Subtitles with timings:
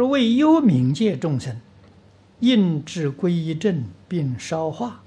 [0.00, 1.60] 若为幽冥界众生
[2.38, 5.02] 印制皈依证并烧化，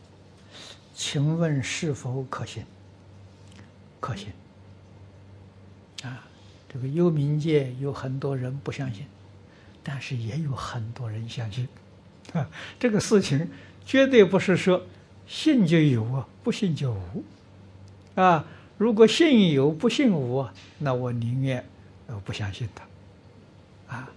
[0.94, 2.64] 请问是否可行？
[4.00, 4.28] 可行。
[6.04, 6.24] 啊，
[6.72, 9.08] 这个幽冥界有很多人不相信，
[9.82, 11.68] 但是也有很多人相信。
[12.32, 12.48] 啊，
[12.80, 13.50] 这个事情
[13.84, 14.84] 绝对不是说
[15.26, 17.24] 信就有啊，不信就无。
[18.14, 18.46] 啊，
[18.78, 20.48] 如果信有不信无，
[20.78, 21.66] 那我宁愿
[22.06, 23.96] 呃不相信他。
[23.96, 24.12] 啊，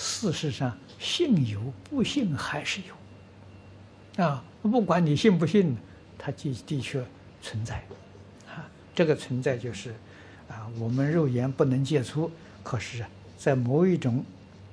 [0.00, 4.24] 事实上信有不信还是有。
[4.24, 5.76] 啊，不管你信不信，
[6.18, 7.04] 它的的确
[7.42, 7.84] 存在。
[8.48, 9.90] 啊，这个存在就是
[10.48, 12.30] 啊，我们肉眼不能接触，
[12.62, 13.04] 可是，
[13.36, 14.24] 在某一种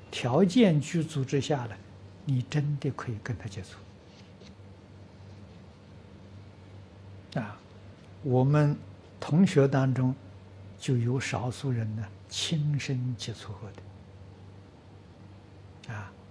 [0.10, 1.76] 条件具足之下呢，
[2.24, 3.62] 你真的可以跟他接
[7.34, 7.40] 触。
[7.40, 7.60] 啊。
[8.24, 8.76] 我们
[9.20, 10.16] 同学当中
[10.80, 13.82] 就有少数人呢，亲身接触过的，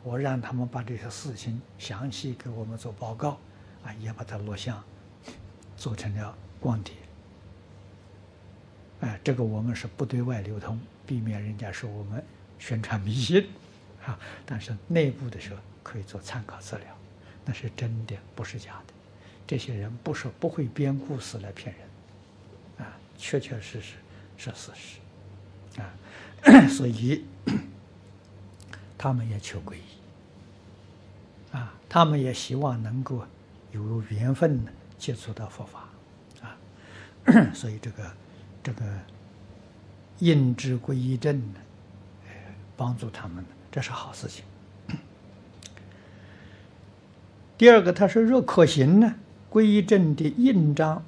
[0.06, 3.40] 我让他们把这些事情详细给我们做报告，
[3.82, 4.80] 啊，也把它录像，
[5.76, 6.94] 做成了光碟，
[9.00, 12.24] 哎，这个我们是不对外流通，避免人家说我们
[12.56, 13.48] 宣传迷信，
[14.06, 16.86] 啊，但是内部的时候可以做参考资料，
[17.44, 18.94] 那是真的，不是假的。
[19.44, 23.94] 这些人不是不会编故事来骗人，啊，确确实实
[24.36, 25.90] 是事实，啊，
[26.70, 27.24] 所以
[29.06, 33.24] 他们也求皈依，啊，他们也希望能够
[33.70, 34.60] 有缘分
[34.98, 35.88] 接触到佛法，
[36.42, 36.58] 啊，
[37.54, 38.12] 所以这个
[38.64, 38.84] 这个
[40.18, 41.40] 印制皈依证，
[42.26, 42.32] 呃，
[42.76, 44.44] 帮助他们，这是好事情。
[47.56, 49.14] 第二个，他说若可行呢？
[49.52, 51.00] 皈依证的印章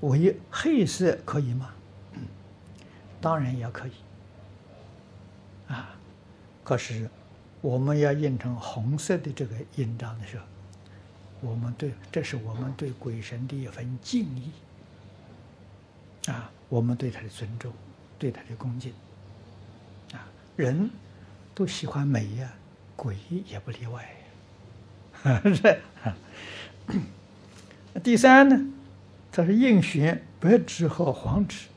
[0.00, 1.70] 为黑色可以吗？
[3.18, 3.92] 当然也可以。
[5.68, 5.97] 啊，
[6.68, 7.08] 可是
[7.62, 10.44] 我们要印成红色的这个印章的时候，
[11.40, 14.50] 我们对，这是我们对鬼神的一份敬意。
[16.30, 17.72] 啊，我们对他的尊重，
[18.18, 18.92] 对他的恭敬。
[20.12, 20.90] 啊，人
[21.54, 22.52] 都喜欢美呀，
[22.94, 24.06] 鬼也不例外。
[25.44, 25.80] 是。
[28.04, 28.72] 第三呢，
[29.32, 31.68] 它是印选白纸和黄纸，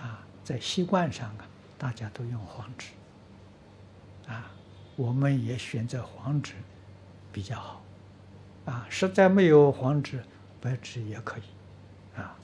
[0.00, 1.46] 啊，在习惯上啊，
[1.78, 2.88] 大家都用黄纸，
[4.96, 6.54] 我们也选择黄纸
[7.32, 7.82] 比较好。
[8.64, 10.22] 啊实在没有黄纸
[10.60, 12.18] 白纸也可以。
[12.20, 12.36] 啊